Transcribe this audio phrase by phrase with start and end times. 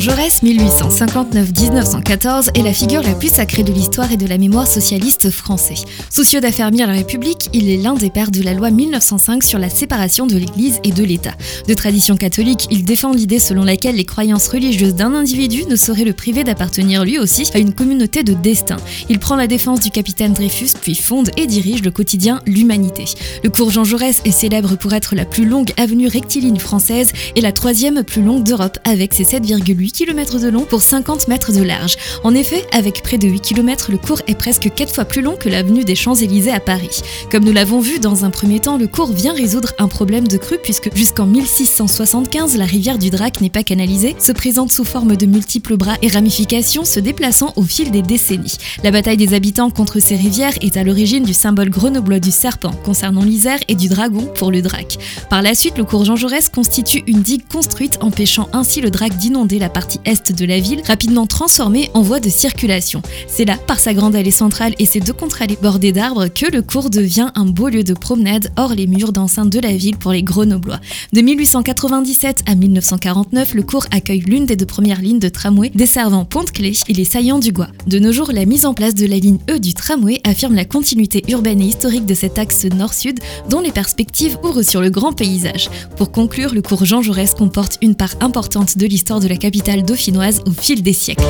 [0.00, 5.30] Jaurès, 1859-1914, est la figure la plus sacrée de l'histoire et de la mémoire socialiste
[5.30, 5.76] français.
[6.10, 9.70] Soucieux d'affermir la République, il est l'un des pères de la loi 1905 sur la
[9.70, 11.34] séparation de l'Église et de l'État.
[11.66, 16.04] De tradition catholique, il défend l'idée selon laquelle les croyances religieuses d'un individu ne sauraient
[16.04, 18.76] le priver d'appartenir lui aussi à une communauté de destin.
[19.08, 23.04] Il prend la défense du capitaine Dreyfus, puis fonde et dirige le quotidien L'Humanité.
[23.42, 27.40] Le cours Jean Jaurès est célèbre pour être la plus longue avenue rectiligne française et
[27.40, 31.62] la troisième plus longue d'Europe, avec ses 7,8 km de long pour 50 mètres de
[31.62, 31.96] large.
[32.24, 35.36] En effet, avec près de 8 km, le cours est presque 4 fois plus long
[35.36, 37.00] que l'avenue des Champs-Élysées à Paris.
[37.30, 40.36] Comme nous l'avons vu dans un premier temps, le cours vient résoudre un problème de
[40.36, 45.16] crue puisque jusqu'en 1675, la rivière du Drac n'est pas canalisée, se présente sous forme
[45.16, 48.56] de multiples bras et ramifications se déplaçant au fil des décennies.
[48.82, 52.72] La bataille des habitants contre ces rivières est à l'origine du symbole grenoblois du serpent
[52.84, 54.98] concernant l'Isère et du dragon pour le Drac.
[55.30, 59.16] Par la suite, le cours Jean Jaurès constitue une digue construite empêchant ainsi le Drac
[59.16, 63.02] d'inonder la partie est de la ville, rapidement transformée en voie de circulation.
[63.28, 66.62] C'est là, par sa grande allée centrale et ses deux contre-allées bordées d'arbres, que le
[66.62, 70.12] cours devient un beau lieu de promenade hors les murs d'enceinte de la ville pour
[70.12, 70.80] les Grenoblois.
[71.12, 76.24] De 1897 à 1949, le cours accueille l'une des deux premières lignes de tramway desservant
[76.24, 77.68] Pont-Clé et les Saillants du Gois.
[77.86, 80.64] De nos jours, la mise en place de la ligne E du tramway affirme la
[80.64, 85.12] continuité urbaine et historique de cet axe nord-sud dont les perspectives ouvrent sur le grand
[85.12, 85.68] paysage.
[85.98, 89.36] Pour conclure, le cours Jean Jaurès comporte une part importante de l'histoire de la
[89.74, 91.24] dauphinoise au fil des siècles.